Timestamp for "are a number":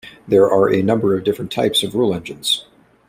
0.49-1.15